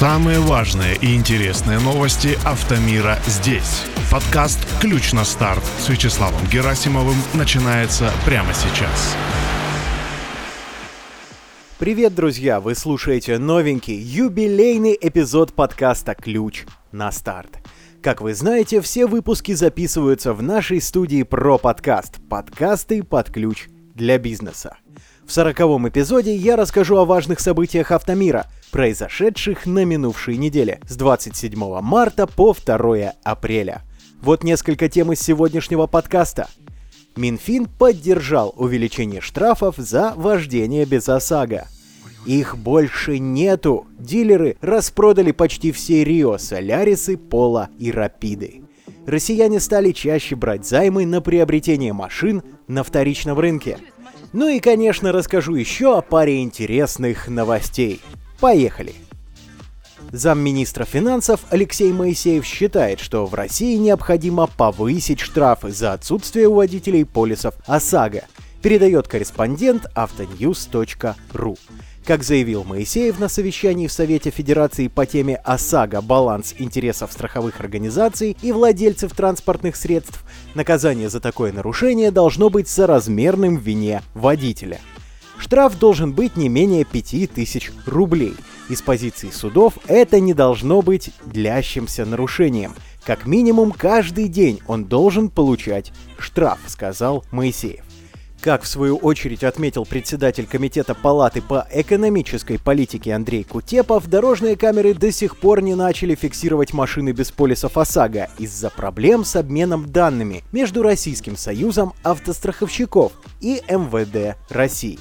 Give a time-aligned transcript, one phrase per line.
[0.00, 3.84] Самые важные и интересные новости автомира здесь.
[4.10, 9.14] Подкаст «Ключ на старт» с Вячеславом Герасимовым начинается прямо сейчас.
[11.78, 12.60] Привет, друзья!
[12.60, 17.58] Вы слушаете новенький, юбилейный эпизод подкаста «Ключ на старт».
[18.02, 24.16] Как вы знаете, все выпуски записываются в нашей студии про подкаст «Подкасты под ключ для
[24.16, 24.78] бизнеса».
[25.30, 31.56] В сороковом эпизоде я расскажу о важных событиях автомира, произошедших на минувшей неделе с 27
[31.80, 33.82] марта по 2 апреля.
[34.20, 36.48] Вот несколько тем из сегодняшнего подкаста.
[37.14, 41.68] Минфин поддержал увеличение штрафов за вождение без ОСАГО.
[42.26, 43.86] Их больше нету.
[44.00, 48.62] Дилеры распродали почти все Рио, Солярисы, Пола и Рапиды.
[49.06, 53.78] Россияне стали чаще брать займы на приобретение машин на вторичном рынке–
[54.32, 58.00] ну и, конечно, расскажу еще о паре интересных новостей.
[58.38, 58.94] Поехали!
[60.12, 67.04] Замминистра финансов Алексей Моисеев считает, что в России необходимо повысить штрафы за отсутствие у водителей
[67.04, 68.24] полисов ОСАГО,
[68.62, 71.56] передает корреспондент автоньюз.ру.
[72.10, 78.36] Как заявил Моисеев на совещании в Совете Федерации по теме ОСАГО «Баланс интересов страховых организаций
[78.42, 80.24] и владельцев транспортных средств»,
[80.56, 84.80] наказание за такое нарушение должно быть соразмерным вине водителя.
[85.38, 88.34] Штраф должен быть не менее 5000 рублей.
[88.68, 92.74] Из позиции судов это не должно быть длящимся нарушением.
[93.04, 97.84] Как минимум каждый день он должен получать штраф, сказал Моисеев.
[98.42, 104.94] Как в свою очередь отметил председатель Комитета Палаты по экономической политике Андрей Кутепов, дорожные камеры
[104.94, 110.42] до сих пор не начали фиксировать машины без полисов ОСАГО из-за проблем с обменом данными
[110.52, 114.98] между Российским Союзом автостраховщиков и МВД России.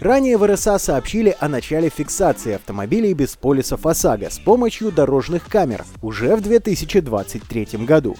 [0.00, 5.84] Ранее в РСА сообщили о начале фиксации автомобилей без полисов ОСАГО с помощью дорожных камер
[6.00, 8.16] уже в 2023 году.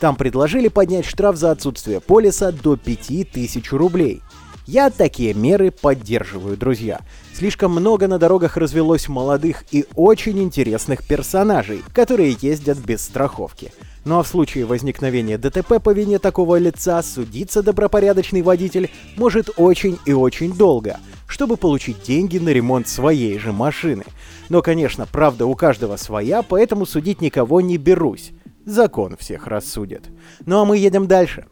[0.00, 4.22] Там предложили поднять штраф за отсутствие полиса до 5000 рублей.
[4.66, 7.00] Я такие меры поддерживаю, друзья.
[7.34, 13.72] Слишком много на дорогах развелось молодых и очень интересных персонажей, которые ездят без страховки.
[14.04, 19.98] Ну а в случае возникновения ДТП по вине такого лица судиться добропорядочный водитель может очень
[20.04, 24.04] и очень долго, чтобы получить деньги на ремонт своей же машины.
[24.50, 28.32] Но, конечно, правда у каждого своя, поэтому судить никого не берусь
[28.68, 30.10] закон всех рассудит.
[30.46, 31.46] Ну а мы едем дальше.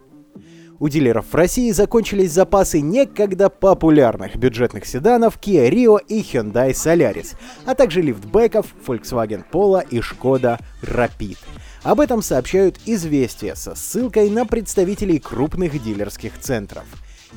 [0.78, 7.34] У дилеров в России закончились запасы некогда популярных бюджетных седанов Kia Rio и Hyundai Solaris,
[7.64, 11.38] а также лифтбеков Volkswagen Polo и Skoda Rapid.
[11.82, 16.84] Об этом сообщают «Известия» со ссылкой на представителей крупных дилерских центров.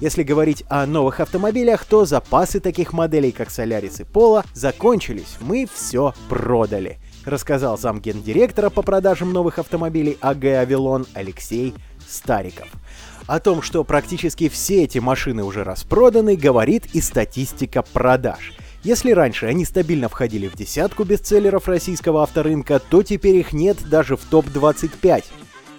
[0.02, 5.66] Если говорить о новых автомобилях, то запасы таких моделей, как Solaris и Polo, закончились, мы
[5.72, 11.74] все продали– рассказал замгендиректора по продажам новых автомобилей АГ «Авилон» Алексей
[12.08, 12.68] Стариков.
[13.28, 18.54] О том, что практически все эти машины уже распроданы, говорит и статистика продаж.
[18.82, 24.16] Если раньше они стабильно входили в десятку бестселлеров российского авторынка, то теперь их нет даже
[24.16, 25.26] в топ-25.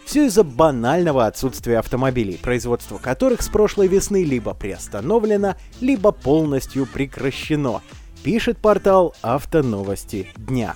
[0.04, 7.80] Все из-за банального отсутствия автомобилей, производство которых с прошлой весны либо приостановлено, либо полностью прекращено,
[8.22, 10.74] пишет портал «Автоновости дня».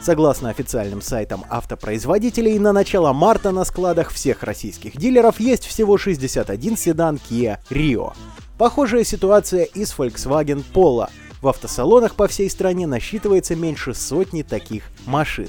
[0.00, 6.76] Согласно официальным сайтам автопроизводителей, на начало марта на складах всех российских дилеров есть всего 61
[6.76, 8.12] седан Kia Rio.
[8.58, 11.08] Похожая ситуация и с Volkswagen Polo.
[11.40, 15.48] В автосалонах по всей стране насчитывается меньше сотни таких машин.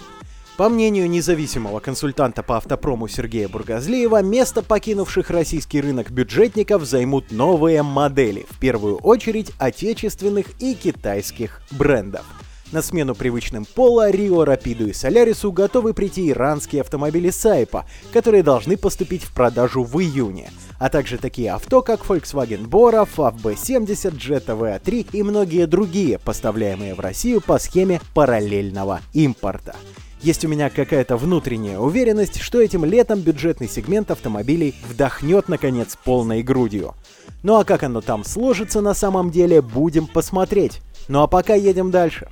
[0.57, 7.83] По мнению независимого консультанта по автопрому Сергея Бургазлиева, место покинувших российский рынок бюджетников займут новые
[7.83, 12.25] модели, в первую очередь отечественных и китайских брендов.
[12.73, 18.75] На смену привычным Пола, Рио, Рапиду и Солярису готовы прийти иранские автомобили Сайпа, которые должны
[18.75, 24.59] поступить в продажу в июне, а также такие авто, как Volkswagen Bora, FAV B70, Jetta
[24.59, 29.73] VA3 и многие другие, поставляемые в Россию по схеме параллельного импорта.
[30.21, 36.43] Есть у меня какая-то внутренняя уверенность, что этим летом бюджетный сегмент автомобилей вдохнет наконец полной
[36.43, 36.95] грудью.
[37.43, 40.81] Ну а как оно там сложится на самом деле, будем посмотреть.
[41.07, 42.27] Ну а пока едем дальше.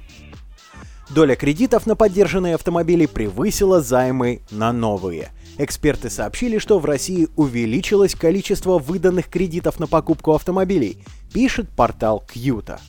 [1.15, 5.31] Доля кредитов на поддержанные автомобили превысила займы на новые.
[5.57, 10.97] Эксперты сообщили, что в России увеличилось количество выданных кредитов на покупку автомобилей,
[11.33, 12.81] пишет портал Кьюта.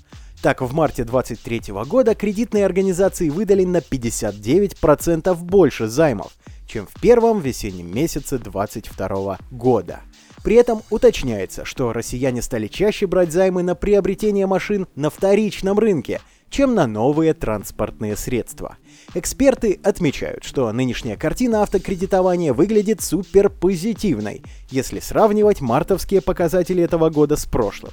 [0.43, 6.33] Так, в марте 2023 года кредитные организации выдали на 59% больше займов,
[6.67, 10.01] чем в первом весеннем месяце 2022 года.
[10.43, 16.21] При этом уточняется, что россияне стали чаще брать займы на приобретение машин на вторичном рынке–
[16.51, 18.77] чем на новые транспортные средства.
[19.15, 27.37] Эксперты отмечают, что нынешняя картина автокредитования выглядит супер позитивной, если сравнивать мартовские показатели этого года
[27.37, 27.93] с прошлым.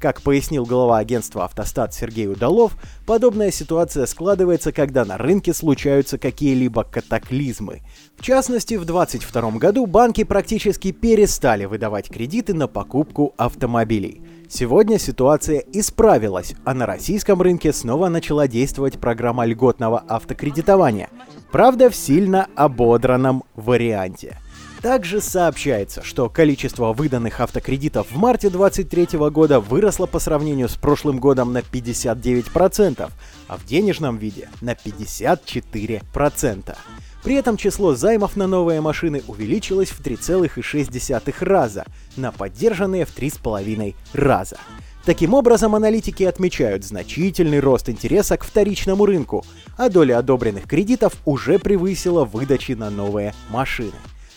[0.00, 2.76] Как пояснил глава агентства «Автостат» Сергей Удалов,
[3.06, 7.82] подобная ситуация складывается, когда на рынке случаются какие-либо катаклизмы.
[8.16, 14.22] В частности, в 2022 году банки практически перестали выдавать кредиты на покупку автомобилей.
[14.54, 21.08] Сегодня ситуация исправилась, а на российском рынке снова начала действовать программа льготного автокредитования.
[21.50, 24.36] Правда, в сильно ободранном варианте.
[24.82, 31.18] Также сообщается, что количество выданных автокредитов в марте 2023 года выросло по сравнению с прошлым
[31.18, 33.10] годом на 59%,
[33.48, 36.76] а в денежном виде на 54%.
[37.22, 41.84] При этом число займов на новые машины увеличилось в 3,6 раза,
[42.16, 44.56] на поддержанные в 3,5 раза.
[45.04, 49.44] Таким образом, аналитики отмечают значительный рост интереса к вторичному рынку,
[49.76, 53.92] а доля одобренных кредитов уже превысила выдачи на новые машины.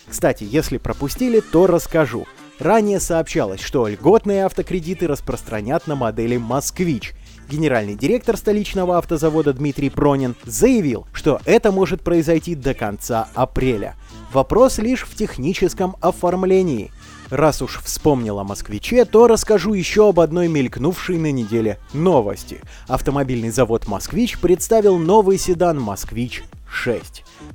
[0.08, 2.26] Кстати, если пропустили, то расскажу.
[2.58, 7.12] Ранее сообщалось, что льготные автокредиты распространят на модели «Москвич»,
[7.48, 13.94] Генеральный директор столичного автозавода Дмитрий Пронин заявил, что это может произойти до конца апреля.
[14.32, 16.90] Вопрос лишь в техническом оформлении.
[17.30, 22.60] Раз уж вспомнил о «Москвиче», то расскажу еще об одной мелькнувшей на неделе новости.
[22.86, 27.02] Автомобильный завод «Москвич» представил новый седан «Москвич-6».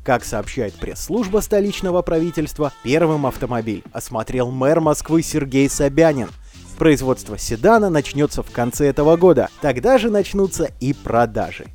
[0.04, 6.30] Как сообщает пресс-служба столичного правительства, первым автомобиль осмотрел мэр Москвы Сергей Собянин.
[6.82, 9.50] Производство седана начнется в конце этого года.
[9.62, 11.68] Тогда же начнутся и продажи.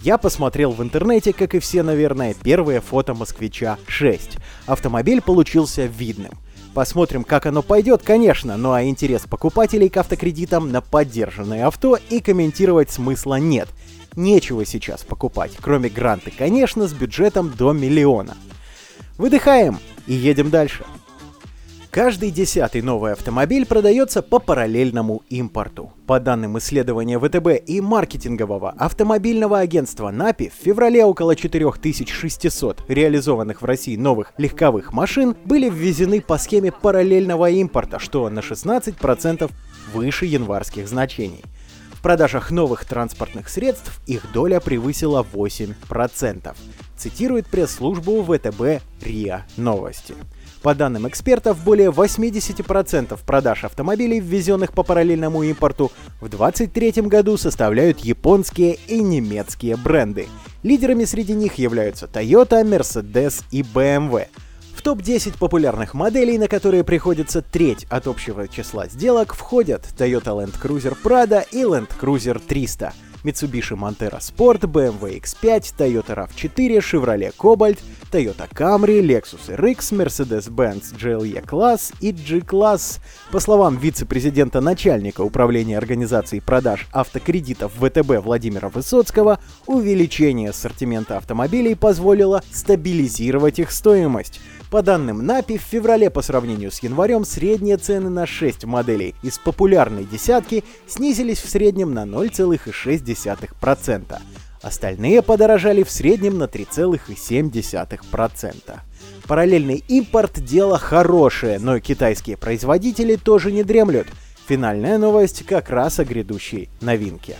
[0.00, 4.38] Я посмотрел в интернете, как и все, наверное, первые фото «Москвича 6».
[4.64, 6.32] Автомобиль получился видным.
[6.72, 12.20] Посмотрим, как оно пойдет, конечно, ну а интерес покупателей к автокредитам на поддержанное авто и
[12.20, 13.68] комментировать смысла нет.
[14.16, 18.34] Нечего сейчас покупать, кроме гранты, конечно, с бюджетом до миллиона.
[19.18, 20.86] Выдыхаем и едем дальше.
[21.94, 25.92] Каждый десятый новый автомобиль продается по параллельному импорту.
[26.08, 33.64] По данным исследования ВТБ и маркетингового автомобильного агентства НАПИ, в феврале около 4600 реализованных в
[33.64, 39.48] России новых легковых машин были ввезены по схеме параллельного импорта, что на 16%
[39.92, 41.44] выше январских значений.
[41.92, 46.56] В продажах новых транспортных средств их доля превысила 8%,
[46.96, 50.14] цитирует пресс-службу ВТБ РИА Новости.
[50.64, 58.00] По данным экспертов, более 80% продаж автомобилей, ввезенных по параллельному импорту, в 2023 году составляют
[58.00, 60.26] японские и немецкие бренды.
[60.62, 64.28] Лидерами среди них являются Toyota, Mercedes и BMW.
[64.74, 70.54] В топ-10 популярных моделей, на которые приходится треть от общего числа сделок, входят Toyota Land
[70.62, 72.94] Cruiser Prado и Land Cruiser 300.
[73.24, 77.78] Mitsubishi Montero Sport, BMW X5, Toyota RAV4, Chevrolet Cobalt,
[78.10, 83.00] Toyota Camry, Lexus RX, Mercedes-Benz GLE Class и G-Class.
[83.32, 92.42] По словам вице-президента начальника управления организацией продаж автокредитов ВТБ Владимира Высоцкого, увеличение ассортимента автомобилей позволило
[92.52, 94.40] стабилизировать их стоимость.
[94.74, 99.38] По данным НАПИ, в феврале по сравнению с январем средние цены на 6 моделей из
[99.38, 104.18] популярной десятки снизились в среднем на 0,6%.
[104.62, 108.52] Остальные подорожали в среднем на 3,7%.
[109.28, 114.08] Параллельный импорт– дело хорошее, но китайские производители тоже не дремлют.
[114.48, 117.36] Финальная новость как раз о грядущей новинке.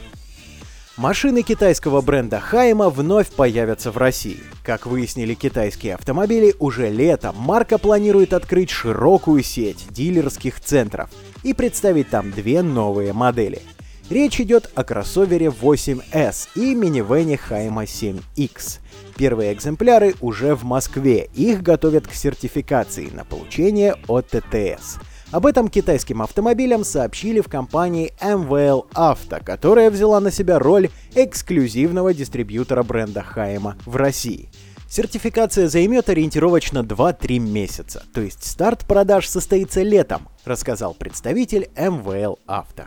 [0.96, 4.38] Машины китайского бренда Хайма вновь появятся в России.
[4.62, 11.10] Как выяснили китайские автомобили, уже летом марка планирует открыть широкую сеть дилерских центров
[11.42, 13.60] и представить там две новые модели.
[14.08, 18.78] Речь идет о кроссовере 8S и минивене Хайма 7X.
[19.16, 24.98] Первые экземпляры уже в Москве, их готовят к сертификации на получение от ТТС.
[25.34, 32.14] Об этом китайским автомобилям сообщили в компании MVL Auto, которая взяла на себя роль эксклюзивного
[32.14, 34.48] дистрибьютора бренда Хайма в России.
[34.88, 42.84] Сертификация займет ориентировочно 2-3 месяца, то есть старт продаж состоится летом, рассказал представитель MVL Auto.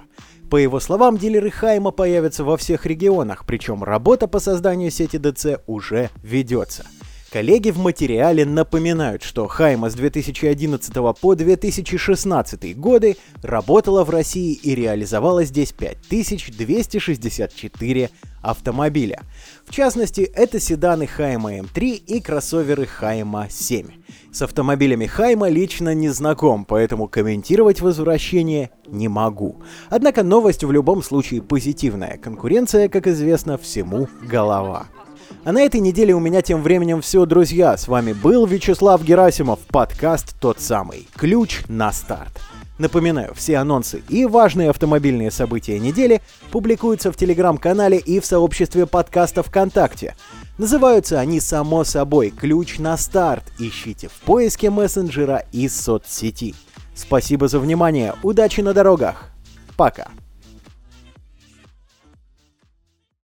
[0.49, 5.59] По его словам, дилеры Хайма появятся во всех регионах, причем работа по созданию сети ДЦ
[5.67, 6.85] уже ведется.
[7.31, 14.73] Коллеги в материале напоминают, что Хайма с 2011 по 2016 годы работала в России и
[14.73, 18.09] реализовала здесь 5264
[18.41, 19.23] автомобиля.
[19.65, 23.87] В частности, это седаны Хайма М3 и кроссоверы Хайма 7.
[24.31, 29.61] С автомобилями Хайма лично не знаком, поэтому комментировать возвращение не могу.
[29.89, 32.17] Однако новость в любом случае позитивная.
[32.17, 34.87] Конкуренция, как известно, всему голова.
[35.47, 37.77] А на этой неделе у меня тем временем все, друзья.
[37.77, 41.07] С вами был Вячеслав Герасимов, подкаст тот самый.
[41.15, 42.41] Ключ на старт.
[42.77, 49.41] Напоминаю, все анонсы и важные автомобильные события недели публикуются в телеграм-канале и в сообществе подкаста
[49.41, 50.17] ВКонтакте.
[50.57, 53.45] Называются они, само собой, «Ключ на старт».
[53.57, 56.55] Ищите в поиске мессенджера и соцсети.
[56.93, 59.31] Спасибо за внимание, удачи на дорогах.
[59.77, 60.09] Пока.